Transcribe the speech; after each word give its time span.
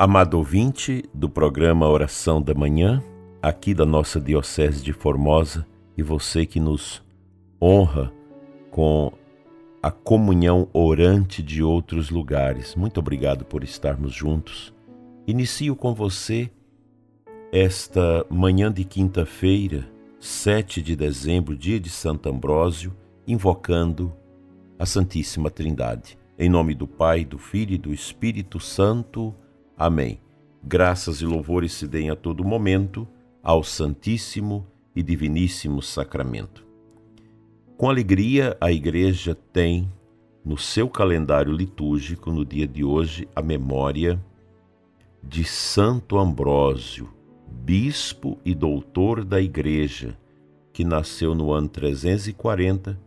Amado 0.00 0.34
ouvinte 0.34 1.02
do 1.12 1.28
programa 1.28 1.88
Oração 1.88 2.40
da 2.40 2.54
Manhã, 2.54 3.02
aqui 3.42 3.74
da 3.74 3.84
nossa 3.84 4.20
Diocese 4.20 4.80
de 4.80 4.92
Formosa, 4.92 5.66
e 5.96 6.04
você 6.04 6.46
que 6.46 6.60
nos 6.60 7.02
honra 7.60 8.12
com 8.70 9.12
a 9.82 9.90
comunhão 9.90 10.68
orante 10.72 11.42
de 11.42 11.64
outros 11.64 12.10
lugares. 12.10 12.76
Muito 12.76 13.00
obrigado 13.00 13.44
por 13.44 13.64
estarmos 13.64 14.12
juntos. 14.14 14.72
Inicio 15.26 15.74
com 15.74 15.92
você 15.92 16.48
esta 17.50 18.24
manhã 18.30 18.70
de 18.70 18.84
quinta-feira, 18.84 19.84
7 20.20 20.80
de 20.80 20.94
dezembro, 20.94 21.56
dia 21.56 21.80
de 21.80 21.90
Santo 21.90 22.28
Ambrósio, 22.28 22.94
invocando 23.26 24.12
a 24.78 24.86
Santíssima 24.86 25.50
Trindade. 25.50 26.16
Em 26.38 26.48
nome 26.48 26.72
do 26.72 26.86
Pai, 26.86 27.24
do 27.24 27.36
Filho 27.36 27.74
e 27.74 27.78
do 27.78 27.92
Espírito 27.92 28.60
Santo. 28.60 29.34
Amém. 29.78 30.20
Graças 30.60 31.20
e 31.20 31.24
louvores 31.24 31.72
se 31.72 31.86
deem 31.86 32.10
a 32.10 32.16
todo 32.16 32.44
momento 32.44 33.06
ao 33.40 33.62
Santíssimo 33.62 34.66
e 34.94 35.04
Diviníssimo 35.04 35.80
Sacramento. 35.80 36.66
Com 37.76 37.88
alegria, 37.88 38.56
a 38.60 38.72
Igreja 38.72 39.36
tem 39.52 39.88
no 40.44 40.58
seu 40.58 40.88
calendário 40.88 41.52
litúrgico, 41.52 42.32
no 42.32 42.44
dia 42.44 42.66
de 42.66 42.82
hoje, 42.82 43.28
a 43.36 43.40
memória 43.40 44.20
de 45.22 45.44
Santo 45.44 46.18
Ambrósio, 46.18 47.08
bispo 47.48 48.36
e 48.44 48.56
doutor 48.56 49.24
da 49.24 49.40
Igreja, 49.40 50.18
que 50.72 50.84
nasceu 50.84 51.36
no 51.36 51.52
ano 51.52 51.68
340 51.68 52.98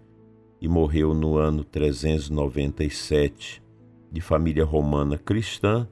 e 0.62 0.70
morreu 0.70 1.14
no 1.14 1.38
ano 1.38 1.66
397, 1.66 3.62
de 4.10 4.22
família 4.22 4.64
romana 4.64 5.18
cristã 5.18 5.86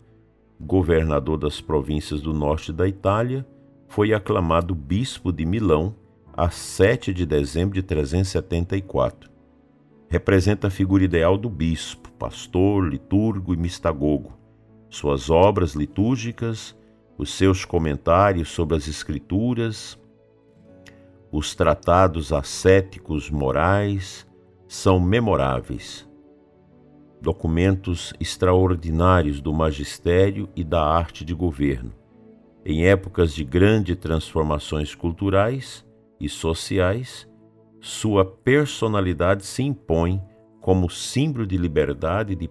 governador 0.60 1.38
das 1.38 1.62
províncias 1.62 2.22
do 2.22 2.34
norte 2.34 2.74
da 2.74 2.88
Itália, 2.88 3.46
foi 3.88 4.14
aclamado 4.14 4.76
bispo 4.76 5.32
de 5.32 5.46
Milão 5.46 5.96
a 6.36 6.50
7 6.50 7.14
de 7.14 7.26
dezembro 7.26 7.76
de 7.76 7.84
374. 7.84 9.30
Representa 10.10 10.68
a 10.68 10.72
figura 10.72 11.04
ideal 11.04 11.38
do 11.38 11.50
bispo, 11.50 12.12
pastor, 12.14 12.88
liturgo 12.88 13.54
e 13.54 13.58
mistagogo. 13.58 14.34
Suas 14.90 15.30
obras 15.30 15.74
litúrgicas, 15.74 16.76
os 17.18 17.34
seus 17.34 17.64
comentários 17.64 18.50
sobre 18.50 18.76
as 18.76 18.88
Escrituras, 18.88 20.00
os 21.32 21.54
tratados 21.54 22.34
ascéticos 22.34 23.30
morais 23.30 24.28
são 24.68 25.00
memoráveis 25.00 26.09
documentos 27.22 28.14
extraordinários 28.20 29.42
do 29.42 29.54
magistério 29.54 30.50
e 30.56 30.64
da 30.64 30.82
arte 30.82 31.26
de 31.26 31.34
governo. 31.34 31.94
Em 32.66 32.86
épocas 32.86 33.34
de 33.34 33.44
grandes 33.44 33.96
transformações 33.98 34.96
culturais 34.96 35.86
e 36.20 36.30
sociais, 36.30 37.28
sua 37.82 38.26
personalidade 38.26 39.46
se 39.46 39.64
impõe 39.64 40.22
como 40.62 40.90
símbolo 40.90 41.48
de 41.48 41.58
liberdade 41.58 42.34
e 42.34 42.36
de 42.36 42.50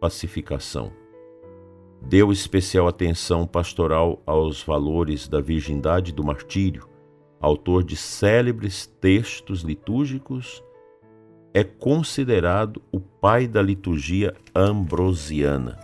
pacificação. 0.00 0.92
Deu 2.02 2.30
especial 2.30 2.86
atenção 2.86 3.46
pastoral 3.46 4.22
aos 4.26 4.62
valores 4.62 5.28
da 5.28 5.40
virgindade 5.40 6.10
e 6.10 6.14
do 6.14 6.24
martírio, 6.24 6.88
autor 7.40 7.84
de 7.84 7.96
célebres 7.96 8.86
textos 9.00 9.62
litúrgicos 9.62 10.62
é 11.58 11.64
considerado 11.64 12.80
o 12.92 13.00
pai 13.00 13.48
da 13.48 13.60
liturgia 13.60 14.32
ambrosiana. 14.54 15.76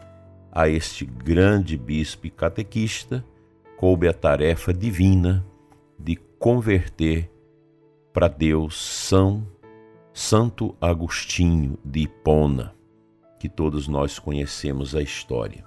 A 0.52 0.68
este 0.68 1.04
grande 1.04 1.76
bispo 1.76 2.30
catequista 2.30 3.24
coube 3.76 4.06
a 4.06 4.12
tarefa 4.12 4.72
divina 4.72 5.44
de 5.98 6.14
converter 6.38 7.28
para 8.12 8.28
Deus 8.28 8.80
São 8.80 9.44
Santo 10.12 10.76
Agostinho 10.80 11.76
de 11.84 12.02
Hipona, 12.02 12.72
que 13.40 13.48
todos 13.48 13.88
nós 13.88 14.16
conhecemos 14.16 14.94
a 14.94 15.02
história. 15.02 15.64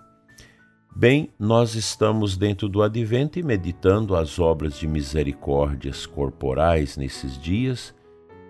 Bem, 0.95 1.33
nós 1.37 1.75
estamos 1.75 2.37
dentro 2.37 2.69
do 2.69 2.81
advento 2.81 3.37
e 3.39 3.43
meditando 3.43 4.15
as 4.15 4.39
obras 4.39 4.79
de 4.79 4.87
misericórdias 4.87 6.05
corporais 6.05 6.95
nesses 6.95 7.37
dias 7.37 7.93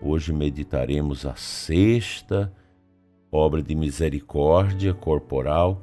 Hoje 0.02 0.32
meditaremos 0.32 1.26
a 1.26 1.36
sexta 1.36 2.54
obra 3.32 3.62
de 3.62 3.76
misericórdia 3.76 4.94
corporal. 4.94 5.82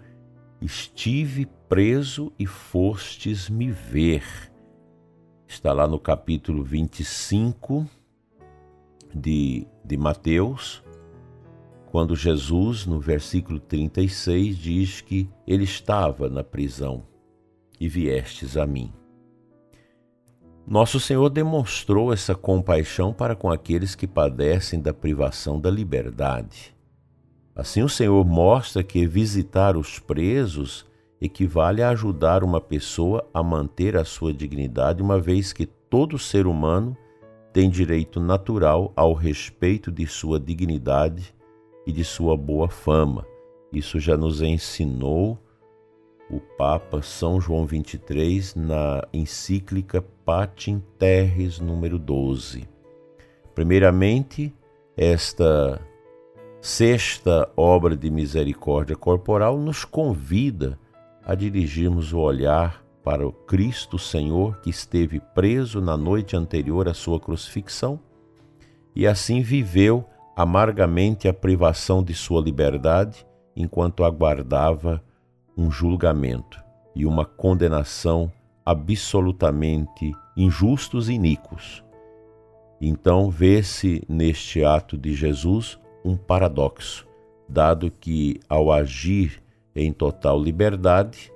Estive 0.60 1.46
preso 1.68 2.32
e 2.38 2.46
fostes 2.46 3.50
me 3.50 3.70
ver. 3.70 4.24
Está 5.46 5.72
lá 5.72 5.86
no 5.86 5.98
capítulo 5.98 6.62
25 6.62 7.86
de, 9.14 9.66
de 9.84 9.96
Mateus, 9.96 10.82
quando 11.90 12.16
Jesus, 12.16 12.86
no 12.86 12.98
versículo 12.98 13.60
36, 13.60 14.56
diz 14.56 15.00
que 15.00 15.28
ele 15.46 15.64
estava 15.64 16.28
na 16.28 16.42
prisão 16.42 17.04
e 17.78 17.88
viestes 17.88 18.56
a 18.56 18.66
mim. 18.66 18.92
Nosso 20.66 20.98
Senhor 20.98 21.28
demonstrou 21.28 22.10
essa 22.10 22.34
compaixão 22.34 23.12
para 23.12 23.36
com 23.36 23.50
aqueles 23.50 23.94
que 23.94 24.06
padecem 24.06 24.80
da 24.80 24.94
privação 24.94 25.60
da 25.60 25.70
liberdade. 25.70 26.74
Assim, 27.54 27.82
o 27.82 27.88
Senhor 27.88 28.24
mostra 28.24 28.82
que 28.82 29.06
visitar 29.06 29.76
os 29.76 29.98
presos 29.98 30.86
equivale 31.20 31.82
a 31.82 31.90
ajudar 31.90 32.42
uma 32.42 32.60
pessoa 32.60 33.28
a 33.32 33.42
manter 33.42 33.94
a 33.94 34.04
sua 34.04 34.32
dignidade, 34.32 35.02
uma 35.02 35.20
vez 35.20 35.52
que 35.52 35.66
todo 35.66 36.18
ser 36.18 36.46
humano 36.46 36.96
tem 37.52 37.68
direito 37.68 38.18
natural 38.18 38.90
ao 38.96 39.12
respeito 39.12 39.92
de 39.92 40.06
sua 40.06 40.40
dignidade 40.40 41.34
e 41.86 41.92
de 41.92 42.04
sua 42.04 42.36
boa 42.36 42.68
fama. 42.68 43.26
Isso 43.70 44.00
já 44.00 44.16
nos 44.16 44.40
ensinou 44.40 45.38
o 46.30 46.40
Papa 46.40 47.02
São 47.02 47.40
João 47.40 47.66
XXIII 47.66 48.52
na 48.56 49.06
encíclica 49.12 50.02
Patim 50.24 50.82
Terres 50.98 51.60
número 51.60 51.98
12. 51.98 52.68
Primeiramente, 53.54 54.54
esta 54.96 55.80
sexta 56.60 57.50
obra 57.56 57.96
de 57.96 58.10
misericórdia 58.10 58.96
corporal 58.96 59.58
nos 59.58 59.84
convida 59.84 60.78
a 61.24 61.34
dirigirmos 61.34 62.12
o 62.12 62.18
olhar 62.18 62.82
para 63.02 63.26
o 63.26 63.32
Cristo 63.32 63.98
Senhor 63.98 64.58
que 64.60 64.70
esteve 64.70 65.20
preso 65.20 65.80
na 65.80 65.96
noite 65.96 66.34
anterior 66.34 66.88
à 66.88 66.94
sua 66.94 67.20
crucifixão 67.20 68.00
e 68.96 69.06
assim 69.06 69.42
viveu 69.42 70.06
amargamente 70.34 71.28
a 71.28 71.34
privação 71.34 72.02
de 72.02 72.14
sua 72.14 72.40
liberdade 72.40 73.26
enquanto 73.54 74.02
aguardava 74.02 75.02
um 75.56 75.70
julgamento 75.70 76.62
e 76.94 77.06
uma 77.06 77.24
condenação 77.24 78.30
absolutamente 78.64 80.12
injustos 80.36 81.08
e 81.08 81.14
iníquos. 81.14 81.84
Então 82.80 83.30
vê-se 83.30 84.02
neste 84.08 84.64
ato 84.64 84.96
de 84.96 85.14
Jesus 85.14 85.78
um 86.04 86.16
paradoxo, 86.16 87.06
dado 87.48 87.90
que, 87.90 88.40
ao 88.48 88.72
agir 88.72 89.42
em 89.74 89.92
total 89.92 90.40
liberdade, 90.40 91.32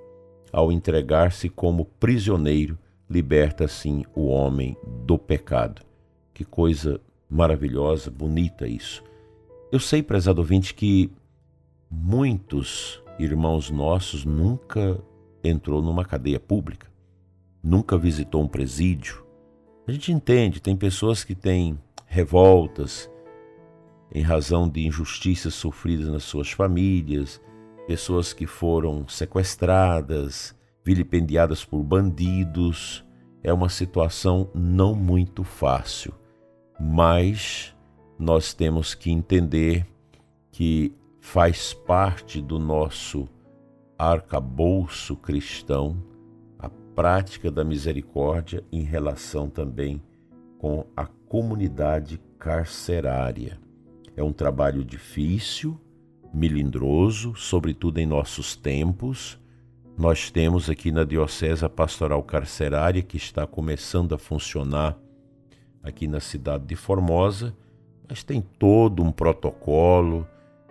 ao 0.53 0.71
entregar-se 0.73 1.49
como 1.49 1.85
prisioneiro, 1.85 2.79
liberta 3.09 3.65
assim 3.65 4.05
o 4.15 4.27
homem 4.27 4.77
do 5.05 5.19
pecado. 5.19 5.83
Que 6.35 6.45
coisa 6.45 7.01
maravilhosa, 7.29 8.11
bonita 8.11 8.67
isso. 8.67 9.03
Eu 9.73 9.81
sei, 9.81 10.03
prezado 10.03 10.41
ouvinte, 10.41 10.73
que 10.75 11.11
muitos 11.91 13.03
irmãos 13.19 13.71
nossos, 13.71 14.25
nunca 14.25 15.01
entrou 15.43 15.83
numa 15.83 16.05
cadeia 16.05 16.39
pública, 16.39 16.87
nunca 17.63 17.99
visitou 17.99 18.43
um 18.43 18.49
presídio. 18.49 19.25
A 19.87 19.93
gente 19.93 20.13
entende, 20.13 20.61
tem 20.61 20.77
pessoas 20.77 21.25
que 21.25 21.35
têm 21.35 21.79
revoltas 22.07 23.11
em 24.13 24.23
razão 24.23 24.69
de 24.69 24.87
injustiças 24.87 25.55
sofridas 25.55 26.09
nas 26.09 26.25
suas 26.25 26.51
famílias, 26.51 27.41
pessoas 27.87 28.33
que 28.33 28.47
foram 28.47 29.07
sequestradas, 29.09 30.55
vilipendiadas 30.85 31.65
por 31.65 31.83
bandidos. 31.83 33.05
É 33.43 33.53
uma 33.53 33.69
situação 33.69 34.51
não 34.55 34.95
muito 34.95 35.45
fácil, 35.45 36.15
mas 36.79 37.75
nós 38.19 38.53
temos 38.53 38.95
que 38.95 39.11
entender 39.11 39.87
que 40.51 40.93
faz 41.31 41.75
parte 41.75 42.41
do 42.41 42.59
nosso 42.59 43.29
arcabouço 43.99 45.15
cristão 45.15 46.03
a 46.59 46.71
prática 46.71 47.51
da 47.51 47.63
misericórdia 47.63 48.65
em 48.73 48.83
relação 48.83 49.51
também 49.51 50.03
com 50.57 50.87
a 50.97 51.05
comunidade 51.05 52.19
carcerária. 52.39 53.61
É 54.17 54.23
um 54.23 54.33
trabalho 54.33 54.83
difícil, 54.83 55.79
melindroso, 56.33 57.35
sobretudo 57.37 57.99
em 57.99 58.07
nossos 58.07 58.57
tempos, 58.57 59.39
Nós 59.99 60.31
temos 60.31 60.71
aqui 60.71 60.93
na 60.93 61.03
Diocese 61.03 61.65
a 61.65 61.69
Pastoral 61.69 62.23
Carcerária, 62.23 63.03
que 63.03 63.17
está 63.17 63.49
começando 63.49 64.15
a 64.15 64.19
funcionar 64.19 64.97
aqui 65.83 66.07
na 66.07 66.21
cidade 66.21 66.65
de 66.67 66.77
Formosa, 66.77 67.53
mas 68.09 68.23
tem 68.23 68.41
todo 68.41 69.03
um 69.03 69.11
protocolo. 69.11 70.25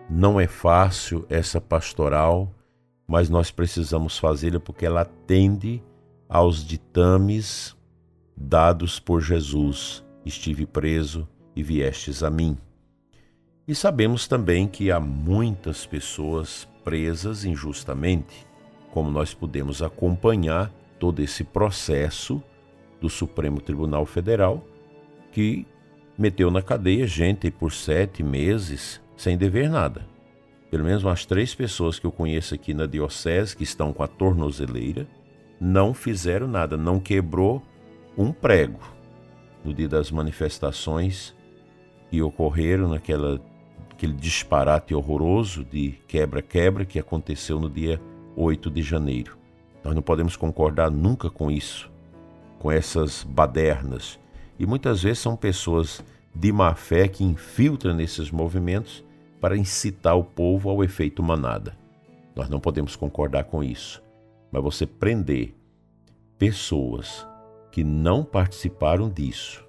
Não 0.09 0.39
é 0.39 0.47
fácil 0.47 1.25
essa 1.29 1.59
pastoral, 1.59 2.49
mas 3.05 3.29
nós 3.29 3.51
precisamos 3.51 4.17
fazê-la 4.17 4.59
porque 4.59 4.85
ela 4.85 5.01
atende 5.01 5.83
aos 6.29 6.63
ditames 6.65 7.75
dados 8.35 8.99
por 8.99 9.21
Jesus. 9.21 10.05
Estive 10.25 10.65
preso 10.65 11.27
e 11.53 11.61
viestes 11.61 12.23
a 12.23 12.29
mim. 12.29 12.57
E 13.67 13.75
sabemos 13.75 14.29
também 14.29 14.65
que 14.65 14.91
há 14.91 14.99
muitas 14.99 15.85
pessoas 15.85 16.65
presas 16.85 17.43
injustamente, 17.43 18.47
como 18.91 19.11
nós 19.11 19.33
podemos 19.33 19.81
acompanhar 19.81 20.71
todo 20.97 21.21
esse 21.21 21.43
processo 21.43 22.41
do 23.01 23.09
Supremo 23.09 23.59
Tribunal 23.59 24.05
Federal, 24.05 24.65
que 25.33 25.67
meteu 26.17 26.49
na 26.49 26.61
cadeia 26.61 27.05
gente 27.05 27.51
por 27.51 27.73
sete 27.73 28.23
meses 28.23 29.01
sem 29.17 29.35
dever 29.37 29.69
nada. 29.69 30.05
Pelo 30.69 30.83
menos 30.83 31.03
umas 31.03 31.25
três 31.25 31.55
pessoas 31.55 31.97
que 31.97 32.05
eu 32.05 32.11
conheço 32.11 32.53
aqui 32.53 32.73
na 32.73 32.85
Diocese 32.85 33.55
que 33.55 33.63
estão 33.63 33.91
com 33.91 34.03
a 34.03 34.07
tornozeleira 34.07 35.07
não 35.59 35.93
fizeram 35.93 36.47
nada, 36.47 36.77
não 36.77 36.99
quebrou 36.99 37.63
um 38.17 38.31
prego 38.31 38.79
no 39.63 39.73
dia 39.73 39.89
das 39.89 40.11
manifestações 40.11 41.35
que 42.09 42.21
ocorreram 42.21 42.89
naquela 42.89 43.41
aquele 43.97 44.13
disparate 44.13 44.93
horroroso 44.93 45.65
de 45.65 45.93
quebra-quebra 46.07 46.85
que 46.85 46.99
aconteceu 46.99 47.59
no 47.59 47.67
dia 47.67 47.99
8 48.35 48.69
de 48.69 48.83
janeiro. 48.83 49.35
Nós 49.83 49.95
não 49.95 50.03
podemos 50.03 50.35
concordar 50.35 50.91
nunca 50.91 51.31
com 51.31 51.49
isso, 51.49 51.89
com 52.59 52.71
essas 52.71 53.23
badernas. 53.23 54.19
E 54.59 54.67
muitas 54.67 55.01
vezes 55.01 55.17
são 55.17 55.35
pessoas 55.35 56.03
de 56.33 56.51
má 56.51 56.75
fé 56.75 57.07
que 57.07 57.23
infiltram 57.23 57.95
nesses 57.95 58.29
movimentos 58.29 59.03
para 59.39 59.57
incitar 59.57 60.17
o 60.17 60.23
povo 60.23 60.69
ao 60.69 60.83
efeito 60.83 61.21
manada. 61.21 61.77
Nós 62.35 62.49
não 62.49 62.59
podemos 62.59 62.95
concordar 62.95 63.45
com 63.45 63.63
isso. 63.63 64.01
Mas 64.51 64.63
você 64.63 64.85
prender 64.85 65.55
pessoas 66.37 67.27
que 67.71 67.83
não 67.83 68.23
participaram 68.23 69.09
disso 69.09 69.65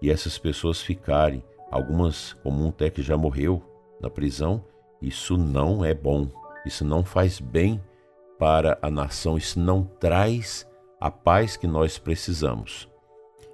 e 0.00 0.10
essas 0.10 0.38
pessoas 0.38 0.80
ficarem, 0.80 1.42
algumas, 1.70 2.32
como 2.34 2.64
um 2.64 2.68
até 2.68 2.90
que 2.90 3.02
já 3.02 3.16
morreu 3.16 3.62
na 4.00 4.08
prisão, 4.08 4.64
isso 5.00 5.36
não 5.36 5.84
é 5.84 5.94
bom. 5.94 6.28
Isso 6.64 6.84
não 6.84 7.04
faz 7.04 7.40
bem 7.40 7.80
para 8.38 8.78
a 8.82 8.90
nação, 8.90 9.36
isso 9.36 9.58
não 9.58 9.82
traz 9.82 10.68
a 11.00 11.10
paz 11.10 11.56
que 11.56 11.66
nós 11.66 11.98
precisamos. 11.98 12.88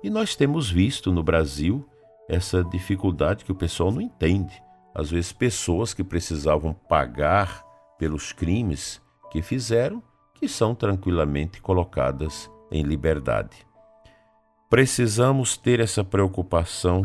E 0.03 0.11
nós 0.11 0.37
temos 0.37 0.71
visto 0.71 1.13
no 1.13 1.23
Brasil 1.23 1.87
essa 2.29 2.65
dificuldade 2.65 3.45
que 3.45 3.53
o 3.53 3.55
pessoal 3.55 3.91
não 3.91 4.01
entende. 4.01 4.63
Às 4.95 5.11
vezes, 5.11 5.33
pessoas 5.33 5.93
que 5.93 6.05
precisavam 6.05 6.73
pagar 6.73 7.65
pelos 7.99 8.33
crimes 8.33 9.03
que 9.31 9.43
fizeram, 9.43 10.03
que 10.35 10.49
são 10.49 10.75
tranquilamente 10.75 11.61
colocadas 11.61 12.51
em 12.71 12.83
liberdade. 12.83 13.67
Precisamos 14.71 15.57
ter 15.57 15.81
essa 15.81 16.05
preocupação 16.05 17.03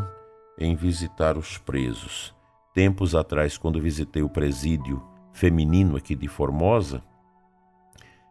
em 0.57 0.75
visitar 0.75 1.37
os 1.37 1.57
presos. 1.57 2.35
Tempos 2.73 3.15
atrás, 3.15 3.57
quando 3.57 3.81
visitei 3.81 4.21
o 4.21 4.29
presídio 4.29 5.03
feminino 5.33 5.97
aqui 5.97 6.15
de 6.15 6.27
Formosa, 6.27 7.03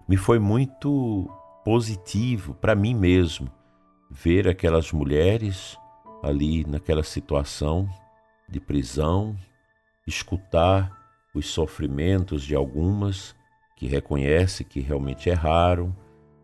me 0.09 0.17
foi 0.17 0.39
muito 0.39 1.29
positivo 1.65 2.55
para 2.55 2.75
mim 2.75 2.95
mesmo 2.95 3.51
ver 4.11 4.49
aquelas 4.49 4.93
mulheres 4.93 5.77
ali 6.23 6.65
naquela 6.65 7.03
situação 7.03 7.89
de 8.49 8.61
prisão, 8.61 9.37
escutar 10.07 10.97
os 11.35 11.47
sofrimentos 11.47 12.43
de 12.43 12.55
algumas 12.55 13.37
que 13.77 13.87
reconhecem 13.87 14.67
que 14.67 14.81
realmente 14.81 15.29
erraram, 15.29 15.95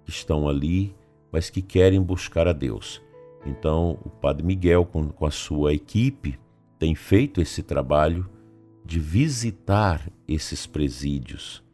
que 0.04 0.10
estão 0.10 0.48
ali, 0.48 0.94
mas 1.32 1.50
que 1.50 1.62
querem 1.62 2.00
buscar 2.00 2.46
a 2.46 2.52
Deus. 2.52 3.02
Então, 3.44 3.98
o 4.04 4.08
Padre 4.08 4.46
Miguel, 4.46 4.86
com, 4.86 5.08
com 5.08 5.26
a 5.26 5.30
sua 5.30 5.74
equipe, 5.74 6.38
tem 6.78 6.94
feito 6.94 7.40
esse 7.40 7.62
trabalho 7.62 8.28
de 8.84 9.00
visitar 9.00 10.10
esses 10.28 10.66
presídios. 10.66 11.64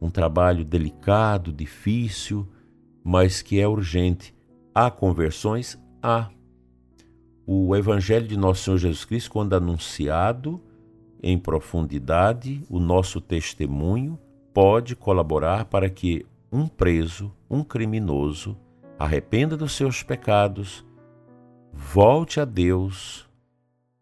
Um 0.00 0.10
trabalho 0.10 0.64
delicado, 0.64 1.52
difícil, 1.52 2.46
mas 3.02 3.42
que 3.42 3.58
é 3.58 3.66
urgente. 3.66 4.34
Há 4.74 4.90
conversões? 4.90 5.78
Há 6.02 6.30
o 7.50 7.74
Evangelho 7.74 8.28
de 8.28 8.36
Nosso 8.36 8.64
Senhor 8.64 8.76
Jesus 8.76 9.06
Cristo, 9.06 9.30
quando 9.30 9.54
anunciado 9.54 10.60
em 11.22 11.38
profundidade, 11.38 12.62
o 12.68 12.78
nosso 12.78 13.22
testemunho 13.22 14.18
pode 14.52 14.94
colaborar 14.94 15.64
para 15.64 15.88
que 15.88 16.26
um 16.52 16.68
preso, 16.68 17.34
um 17.48 17.64
criminoso, 17.64 18.54
arrependa 18.98 19.56
dos 19.56 19.72
seus 19.72 20.02
pecados, 20.02 20.84
volte 21.72 22.38
a 22.38 22.44
Deus, 22.44 23.26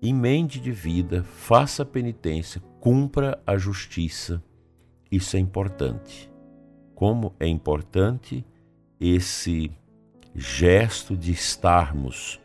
emende 0.03 0.59
de 0.59 0.73
vida, 0.73 1.23
faça 1.23 1.85
penitência, 1.85 2.61
cumpra 2.81 3.41
a 3.47 3.57
justiça. 3.57 4.43
Isso 5.09 5.37
é 5.37 5.39
importante. 5.39 6.29
Como 6.97 7.33
é 7.39 7.47
importante 7.47 8.45
esse 8.99 9.71
gesto 10.35 11.17
de 11.17 11.31
estarmos 11.31 12.41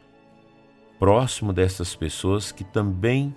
próximo 1.01 1.51
dessas 1.51 1.95
pessoas 1.95 2.51
que 2.51 2.63
também 2.63 3.36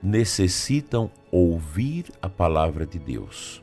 necessitam 0.00 1.10
ouvir 1.32 2.04
a 2.22 2.28
palavra 2.28 2.86
de 2.86 3.00
Deus 3.00 3.60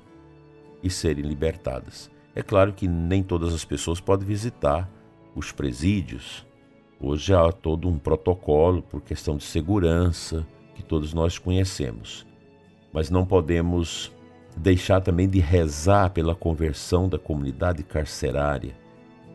e 0.83 0.89
serem 0.89 1.23
libertadas. 1.23 2.11
É 2.35 2.43
claro 2.43 2.73
que 2.73 2.89
nem 2.89 3.23
todas 3.23 3.53
as 3.53 3.63
pessoas 3.63 4.01
podem 4.01 4.27
visitar 4.27 4.91
os 5.33 5.53
presídios. 5.53 6.45
Hoje 6.99 7.33
há 7.33 7.49
todo 7.49 7.87
um 7.87 7.97
protocolo 7.97 8.81
por 8.81 9.01
questão 9.01 9.37
de 9.37 9.45
segurança 9.45 10.45
que 10.75 10.83
todos 10.83 11.13
nós 11.13 11.37
conhecemos. 11.37 12.27
Mas 12.91 13.09
não 13.09 13.25
podemos 13.25 14.11
deixar 14.57 14.99
também 14.99 15.29
de 15.29 15.39
rezar 15.39 16.09
pela 16.09 16.35
conversão 16.35 17.07
da 17.07 17.17
comunidade 17.17 17.81
carcerária. 17.81 18.75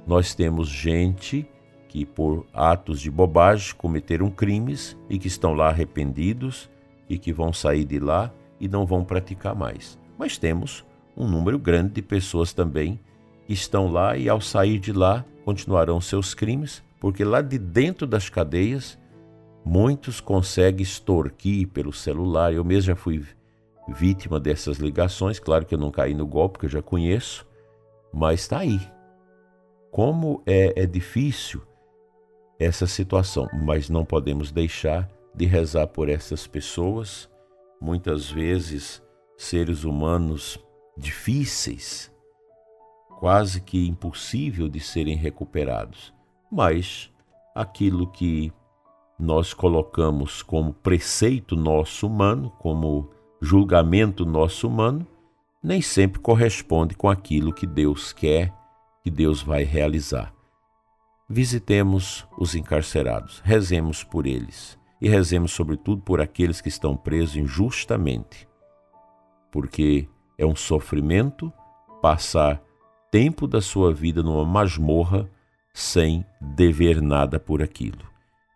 Nós 0.07 0.35
temos 0.35 0.69
gente 0.69 1.49
que 1.93 2.07
por 2.07 2.47
atos 2.55 3.03
de 3.03 3.11
bobagem 3.11 3.75
cometeram 3.77 4.31
crimes 4.31 4.97
e 5.11 5.19
que 5.19 5.29
estão 5.29 5.53
lá 5.53 5.69
arrependidos 5.69 6.71
e 7.07 7.19
que 7.19 7.35
vão 7.35 7.53
sair 7.53 7.85
de 7.85 7.99
lá 7.99 8.33
e 8.59 8.67
não 8.67 8.87
vão 8.87 9.05
praticar 9.05 9.55
mais. 9.55 9.99
Mas 10.17 10.39
temos 10.39 10.87
um 11.15 11.29
número 11.29 11.59
grande 11.59 11.93
de 11.93 12.01
pessoas 12.01 12.55
também 12.55 12.99
que 13.47 13.53
estão 13.53 13.93
lá 13.93 14.17
e 14.17 14.27
ao 14.27 14.41
sair 14.41 14.79
de 14.79 14.91
lá 14.91 15.23
continuarão 15.45 16.01
seus 16.01 16.33
crimes, 16.33 16.83
porque 16.99 17.23
lá 17.25 17.43
de 17.43 17.59
dentro 17.59 18.07
das 18.07 18.31
cadeias 18.31 18.99
muitos 19.63 20.19
conseguem 20.19 20.83
extorquir 20.83 21.69
pelo 21.69 21.93
celular. 21.93 22.55
Eu 22.55 22.65
mesmo 22.65 22.87
já 22.87 22.97
fui 22.97 23.23
vítima 23.87 24.41
dessas 24.41 24.79
ligações, 24.79 25.39
claro 25.39 25.67
que 25.67 25.75
eu 25.75 25.79
não 25.79 25.91
caí 25.91 26.15
no 26.15 26.27
golpe, 26.27 26.59
que 26.61 26.65
eu 26.65 26.71
já 26.71 26.81
conheço, 26.81 27.47
mas 28.11 28.41
está 28.41 28.61
aí. 28.61 28.81
Como 29.91 30.43
é, 30.47 30.85
é 30.85 30.87
difícil 30.87 31.61
essa 32.63 32.87
situação, 32.87 33.49
mas 33.53 33.89
não 33.91 34.05
podemos 34.05 34.51
deixar 34.53 35.09
de 35.35 35.47
rezar 35.47 35.87
por 35.89 36.09
essas 36.09 36.47
pessoas, 36.47 37.29
muitas 37.81 38.31
vezes 38.31 39.03
seres 39.37 39.85
humanos 39.85 40.59
difíceis, 40.97 42.13
quase 43.19 43.61
que 43.61 43.89
impossível 43.89 44.69
de 44.69 44.79
serem 44.79 45.17
recuperados. 45.17 46.13
Mas 46.51 47.11
aquilo 47.55 48.11
que 48.11 48.53
nós 49.19 49.55
colocamos 49.55 50.43
como 50.43 50.73
preceito 50.73 51.57
nosso 51.57 52.07
humano, 52.07 52.51
como 52.59 53.11
julgamento 53.41 54.25
nosso 54.25 54.69
humano, 54.69 55.07
nem 55.63 55.81
sempre 55.81 56.21
corresponde 56.21 56.95
com 56.95 57.09
aquilo 57.09 57.53
que 57.53 57.67
Deus 57.67 58.13
quer, 58.13 58.53
que 59.03 59.11
Deus 59.11 59.43
vai 59.43 59.65
realizar. 59.65 60.33
Visitemos 61.35 62.29
os 62.37 62.55
encarcerados, 62.55 63.41
rezemos 63.43 64.05
por 64.05 64.27
eles 64.27 64.79
e 65.01 65.09
rezemos, 65.09 65.53
sobretudo, 65.53 66.03
por 66.03 66.21
aqueles 66.21 66.61
que 66.61 66.69
estão 66.69 66.95
presos 66.95 67.37
injustamente, 67.37 68.47
porque 69.51 70.07
é 70.37 70.45
um 70.45 70.55
sofrimento 70.55 71.51
passar 72.03 72.63
tempo 73.11 73.47
da 73.47 73.63
sua 73.63 73.95
vida 73.95 74.23
numa 74.23 74.45
masmorra 74.45 75.27
sem 75.73 76.23
dever 76.39 77.01
nada 77.01 77.41
por 77.41 77.63
aquilo. 77.63 78.05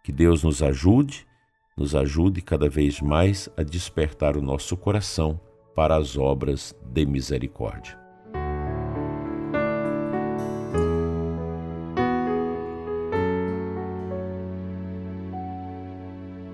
Que 0.04 0.12
Deus 0.12 0.42
nos 0.42 0.62
ajude, 0.62 1.26
nos 1.78 1.95
ajude 1.95 2.42
cada 2.42 2.68
vez 2.68 3.00
mais 3.00 3.49
a 3.56 3.62
despertar 3.62 4.37
o 4.37 4.42
nosso 4.42 4.76
coração 4.76 5.40
para 5.75 5.97
as 5.97 6.18
obras 6.18 6.76
de 6.92 7.06
misericórdia. 7.06 8.05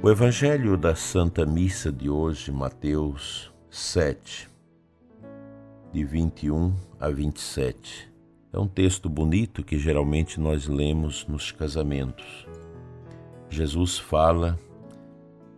O 0.04 0.10
Evangelho 0.10 0.76
da 0.76 0.96
Santa 0.96 1.46
Missa 1.46 1.92
de 1.92 2.10
hoje, 2.10 2.50
Mateus 2.50 3.52
7, 3.70 4.50
de 5.92 6.04
21 6.04 6.74
a 6.98 7.08
27. 7.08 8.12
É 8.52 8.58
um 8.58 8.66
texto 8.66 9.08
bonito 9.08 9.62
que 9.62 9.78
geralmente 9.78 10.40
nós 10.40 10.66
lemos 10.66 11.24
nos 11.28 11.52
casamentos. 11.52 12.48
Jesus 13.48 13.96
fala 13.96 14.58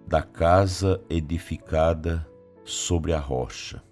da 0.07 0.21
casa 0.21 1.01
edificada 1.09 2.29
sobre 2.67 3.15
a 3.15 3.19
rocha. 3.19 3.83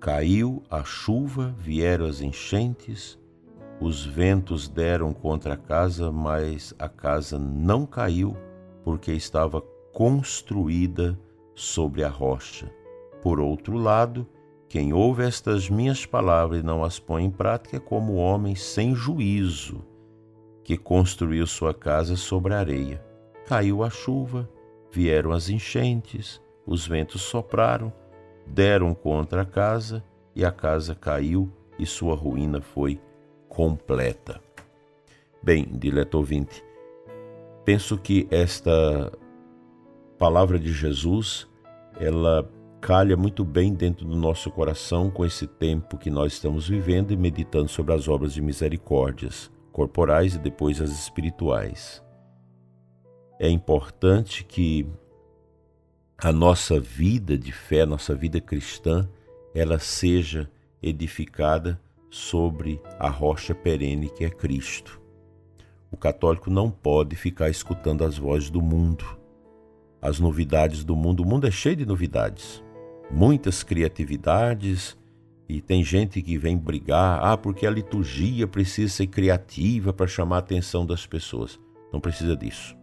Caiu 0.00 0.62
a 0.70 0.84
chuva, 0.84 1.54
vieram 1.58 2.06
as 2.06 2.22
enchentes, 2.22 3.18
os 3.78 4.06
ventos 4.06 4.68
deram 4.68 5.12
contra 5.12 5.52
a 5.52 5.58
casa, 5.58 6.10
mas 6.10 6.74
a 6.78 6.88
casa 6.88 7.38
não 7.38 7.84
caiu 7.84 8.34
porque 8.82 9.12
estava 9.12 9.60
construída 9.92 11.18
sobre 11.54 12.02
a 12.02 12.08
rocha. 12.08 12.72
Por 13.22 13.38
outro 13.38 13.76
lado, 13.76 14.26
quem 14.68 14.92
ouve 14.92 15.22
estas 15.22 15.68
minhas 15.68 16.06
palavras 16.06 16.60
e 16.60 16.62
não 16.62 16.82
as 16.82 16.98
põe 16.98 17.24
em 17.24 17.30
prática 17.30 17.76
é 17.76 17.80
como 17.80 18.14
o 18.14 18.16
homem 18.16 18.54
sem 18.54 18.94
juízo, 18.94 19.84
que 20.64 20.76
construiu 20.76 21.46
sua 21.46 21.74
casa 21.74 22.16
sobre 22.16 22.54
a 22.54 22.58
areia. 22.58 23.04
Caiu 23.46 23.82
a 23.82 23.90
chuva, 23.90 24.48
vieram 24.90 25.32
as 25.32 25.50
enchentes, 25.50 26.40
os 26.66 26.86
ventos 26.86 27.22
sopraram, 27.22 27.92
deram 28.46 28.94
contra 28.94 29.42
a 29.42 29.46
casa 29.46 30.02
e 30.34 30.44
a 30.44 30.50
casa 30.50 30.94
caiu 30.94 31.52
e 31.78 31.84
sua 31.84 32.14
ruína 32.14 32.60
foi 32.60 33.00
completa. 33.48 34.40
Bem, 35.42 35.66
dileto 35.70 36.16
ouvinte, 36.16 36.64
Penso 37.64 37.96
que 37.96 38.26
esta 38.30 39.12
palavra 40.18 40.58
de 40.58 40.72
Jesus, 40.72 41.48
ela 42.00 42.48
calha 42.80 43.16
muito 43.16 43.44
bem 43.44 43.72
dentro 43.72 44.04
do 44.04 44.16
nosso 44.16 44.50
coração 44.50 45.08
com 45.08 45.24
esse 45.24 45.46
tempo 45.46 45.96
que 45.96 46.10
nós 46.10 46.32
estamos 46.32 46.68
vivendo 46.68 47.12
e 47.12 47.16
meditando 47.16 47.68
sobre 47.68 47.94
as 47.94 48.08
obras 48.08 48.34
de 48.34 48.42
misericórdias 48.42 49.50
corporais 49.70 50.34
e 50.34 50.38
depois 50.38 50.80
as 50.80 50.90
espirituais. 50.90 52.02
É 53.38 53.48
importante 53.48 54.44
que 54.44 54.86
a 56.18 56.32
nossa 56.32 56.78
vida 56.78 57.36
de 57.36 57.50
fé, 57.50 57.84
nossa 57.84 58.14
vida 58.14 58.40
cristã, 58.40 59.08
ela 59.54 59.78
seja 59.78 60.50
edificada 60.82 61.80
sobre 62.10 62.80
a 62.98 63.08
rocha 63.08 63.54
perene 63.54 64.08
que 64.08 64.24
é 64.24 64.30
Cristo. 64.30 65.01
O 65.92 65.96
católico 65.96 66.50
não 66.50 66.70
pode 66.70 67.14
ficar 67.14 67.50
escutando 67.50 68.02
as 68.02 68.16
vozes 68.16 68.48
do 68.48 68.62
mundo, 68.62 69.04
as 70.00 70.18
novidades 70.18 70.82
do 70.82 70.96
mundo. 70.96 71.22
O 71.22 71.26
mundo 71.26 71.46
é 71.46 71.50
cheio 71.50 71.76
de 71.76 71.84
novidades, 71.84 72.64
muitas 73.10 73.62
criatividades, 73.62 74.96
e 75.46 75.60
tem 75.60 75.84
gente 75.84 76.22
que 76.22 76.38
vem 76.38 76.56
brigar, 76.56 77.22
ah, 77.22 77.36
porque 77.36 77.66
a 77.66 77.70
liturgia 77.70 78.48
precisa 78.48 78.90
ser 78.90 79.06
criativa 79.08 79.92
para 79.92 80.06
chamar 80.06 80.36
a 80.36 80.38
atenção 80.38 80.86
das 80.86 81.06
pessoas. 81.06 81.60
Não 81.92 82.00
precisa 82.00 82.34
disso. 82.34 82.74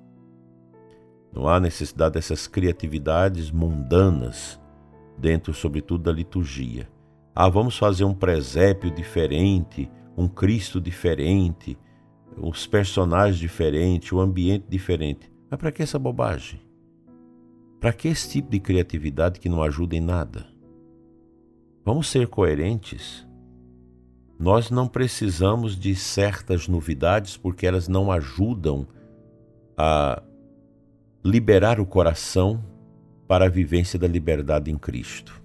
Não 1.34 1.48
há 1.48 1.60
necessidade 1.60 2.14
dessas 2.14 2.46
criatividades 2.46 3.50
mundanas 3.50 4.60
dentro, 5.18 5.52
sobretudo, 5.52 6.04
da 6.04 6.12
liturgia. 6.12 6.88
Ah, 7.34 7.50
vamos 7.50 7.76
fazer 7.76 8.04
um 8.04 8.14
presépio 8.14 8.92
diferente, 8.92 9.90
um 10.16 10.28
Cristo 10.28 10.80
diferente, 10.80 11.76
os 12.42 12.68
personagens 12.68 13.38
diferentes, 13.38 14.12
o 14.12 14.20
ambiente 14.20 14.66
diferente. 14.70 15.32
Mas 15.50 15.60
para 15.60 15.72
que 15.72 15.84
essa 15.84 16.00
bobagem? 16.00 16.62
Para 17.80 17.94
que 17.94 18.08
esse 18.08 18.30
tipo 18.30 18.50
de 18.50 18.60
criatividade 18.60 19.40
que 19.40 19.50
não 19.50 19.64
ajuda 19.64 19.96
em 19.96 20.02
nada? 20.02 20.48
Vamos 21.86 22.08
ser 22.08 22.28
coerentes. 22.28 23.28
Nós 24.38 24.70
não 24.70 24.88
precisamos 24.88 25.78
de 25.78 25.96
certas 25.96 26.68
novidades 26.68 27.36
porque 27.36 27.66
elas 27.66 27.88
não 27.88 28.12
ajudam 28.12 28.88
a 29.78 30.22
liberar 31.24 31.80
o 31.80 31.86
coração 31.86 32.64
para 33.28 33.46
a 33.46 33.50
vivência 33.50 34.00
da 34.00 34.08
liberdade 34.08 34.72
em 34.72 34.78
Cristo. 34.78 35.42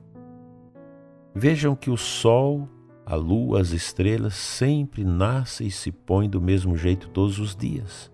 Vejam 1.35 1.75
que 1.75 1.91
o 1.91 1.97
sol 1.97 2.69
a 3.07 3.15
lua, 3.15 3.61
as 3.61 3.71
estrelas 3.71 4.35
sempre 4.35 5.05
nascem 5.05 5.67
e 5.67 5.71
se 5.71 5.93
põem 5.93 6.29
do 6.29 6.41
mesmo 6.41 6.77
jeito 6.77 7.09
todos 7.09 7.39
os 7.39 7.55
dias. 7.55 8.11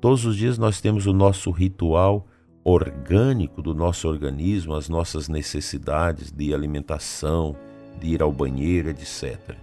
Todos 0.00 0.24
os 0.24 0.36
dias 0.36 0.58
nós 0.58 0.80
temos 0.80 1.06
o 1.06 1.12
nosso 1.12 1.50
ritual 1.50 2.26
orgânico 2.62 3.62
do 3.62 3.74
nosso 3.74 4.08
organismo, 4.08 4.74
as 4.74 4.88
nossas 4.88 5.28
necessidades 5.28 6.30
de 6.30 6.54
alimentação, 6.54 7.56
de 7.98 8.08
ir 8.08 8.22
ao 8.22 8.32
banheiro, 8.32 8.90
etc. 8.90 9.56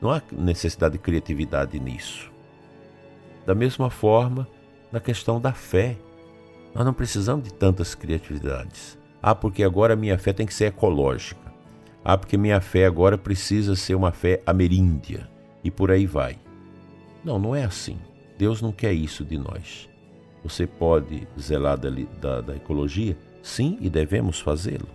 Não 0.00 0.10
há 0.10 0.22
necessidade 0.32 0.94
de 0.94 0.98
criatividade 0.98 1.78
nisso. 1.78 2.30
Da 3.46 3.54
mesma 3.54 3.90
forma, 3.90 4.48
na 4.90 5.00
questão 5.00 5.40
da 5.40 5.52
fé, 5.52 5.96
nós 6.74 6.84
não 6.84 6.94
precisamos 6.94 7.44
de 7.44 7.52
tantas 7.52 7.94
criatividades. 7.94 8.98
Ah, 9.22 9.34
porque 9.34 9.62
agora 9.62 9.94
a 9.94 9.96
minha 9.96 10.18
fé 10.18 10.32
tem 10.32 10.46
que 10.46 10.54
ser 10.54 10.66
ecológica. 10.66 11.51
Ah, 12.04 12.18
porque 12.18 12.36
minha 12.36 12.60
fé 12.60 12.84
agora 12.84 13.16
precisa 13.16 13.76
ser 13.76 13.94
uma 13.94 14.10
fé 14.10 14.42
ameríndia 14.44 15.28
e 15.62 15.70
por 15.70 15.90
aí 15.90 16.06
vai. 16.06 16.36
Não, 17.24 17.38
não 17.38 17.54
é 17.54 17.64
assim. 17.64 17.98
Deus 18.36 18.60
não 18.60 18.72
quer 18.72 18.92
isso 18.92 19.24
de 19.24 19.38
nós. 19.38 19.88
Você 20.42 20.66
pode 20.66 21.26
zelar 21.38 21.78
da, 21.78 21.90
da, 22.20 22.40
da 22.40 22.56
ecologia? 22.56 23.16
Sim, 23.42 23.78
e 23.80 23.88
devemos 23.88 24.40
fazê-lo. 24.40 24.88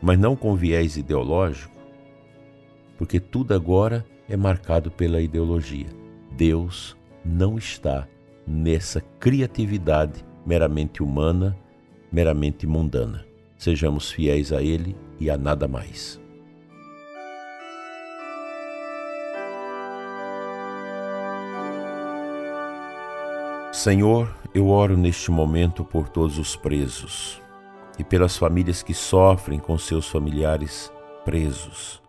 Mas 0.00 0.18
não 0.18 0.34
com 0.34 0.54
viés 0.54 0.96
ideológico, 0.96 1.74
porque 2.96 3.20
tudo 3.20 3.52
agora 3.52 4.04
é 4.28 4.36
marcado 4.36 4.90
pela 4.90 5.20
ideologia. 5.20 5.86
Deus 6.32 6.96
não 7.24 7.58
está 7.58 8.08
nessa 8.46 9.00
criatividade 9.20 10.24
meramente 10.46 11.02
humana, 11.02 11.56
meramente 12.10 12.66
mundana. 12.66 13.26
Sejamos 13.58 14.10
fiéis 14.10 14.52
a 14.52 14.62
Ele 14.62 14.96
e 15.20 15.28
a 15.28 15.36
nada 15.36 15.68
mais. 15.68 16.18
Senhor, 23.78 24.28
eu 24.52 24.70
oro 24.70 24.96
neste 24.96 25.30
momento 25.30 25.84
por 25.84 26.08
todos 26.08 26.36
os 26.36 26.56
presos 26.56 27.40
e 27.96 28.02
pelas 28.02 28.36
famílias 28.36 28.82
que 28.82 28.92
sofrem 28.92 29.60
com 29.60 29.78
seus 29.78 30.08
familiares 30.08 30.92
presos. 31.24 32.02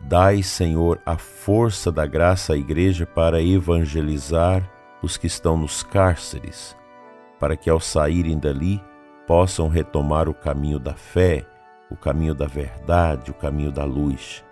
Dai, 0.00 0.42
Senhor, 0.42 0.98
a 1.04 1.18
força 1.18 1.92
da 1.92 2.06
graça 2.06 2.54
à 2.54 2.56
Igreja 2.56 3.04
para 3.04 3.42
evangelizar 3.42 4.66
os 5.02 5.18
que 5.18 5.26
estão 5.26 5.58
nos 5.58 5.82
cárceres, 5.82 6.74
para 7.38 7.54
que 7.54 7.68
ao 7.68 7.80
saírem 7.80 8.38
dali 8.38 8.82
possam 9.26 9.68
retomar 9.68 10.26
o 10.26 10.32
caminho 10.32 10.78
da 10.78 10.94
fé, 10.94 11.46
o 11.90 11.96
caminho 11.96 12.34
da 12.34 12.46
verdade, 12.46 13.30
o 13.30 13.34
caminho 13.34 13.70
da 13.70 13.84
luz. 13.84 14.42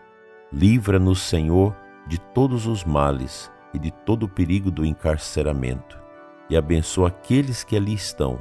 Livra-nos, 0.53 1.23
Senhor, 1.23 1.75
de 2.07 2.21
todos 2.21 2.67
os 2.67 2.85
males 2.85 3.51
e 3.73 3.79
de 3.79 3.91
todo 3.91 4.25
o 4.25 4.29
perigo 4.29 4.71
do 4.71 4.85
encarceramento 4.85 6.05
e 6.49 6.57
abençoa 6.57 7.09
aqueles 7.09 7.65
que 7.65 7.77
ali 7.77 7.95
estão, 7.95 8.41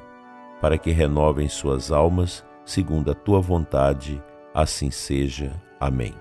para 0.61 0.77
que 0.77 0.91
renovem 0.91 1.47
suas 1.47 1.91
almas 1.91 2.45
segundo 2.65 3.11
a 3.11 3.13
tua 3.13 3.39
vontade, 3.39 4.21
assim 4.53 4.89
seja. 4.89 5.51
Amém. 5.79 6.13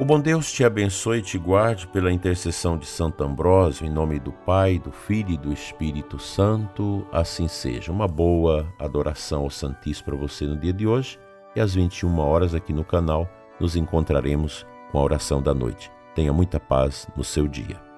O 0.00 0.04
bom 0.04 0.18
Deus 0.18 0.50
te 0.50 0.64
abençoe 0.64 1.18
e 1.18 1.22
te 1.22 1.38
guarde 1.38 1.86
pela 1.86 2.10
intercessão 2.10 2.76
de 2.76 2.86
Santo 2.86 3.22
Ambrósio, 3.22 3.86
em 3.86 3.90
nome 3.90 4.18
do 4.18 4.32
Pai, 4.32 4.76
do 4.76 4.90
Filho 4.90 5.30
e 5.30 5.36
do 5.36 5.52
Espírito 5.52 6.18
Santo, 6.18 7.06
assim 7.12 7.46
seja. 7.46 7.92
Uma 7.92 8.08
boa 8.08 8.66
adoração 8.80 9.42
ao 9.42 9.50
Santíssimo 9.50 10.06
para 10.06 10.16
você 10.16 10.44
no 10.44 10.56
dia 10.56 10.72
de 10.72 10.88
hoje 10.88 11.20
e 11.54 11.60
às 11.60 11.74
21 11.74 12.18
horas 12.18 12.52
aqui 12.52 12.72
no 12.72 12.84
canal 12.84 13.28
nos 13.60 13.76
encontraremos 13.76 14.66
com 14.90 14.98
a 14.98 15.02
oração 15.02 15.40
da 15.40 15.54
noite. 15.54 15.91
Tenha 16.14 16.32
muita 16.32 16.60
paz 16.60 17.06
no 17.16 17.24
seu 17.24 17.48
dia. 17.48 17.91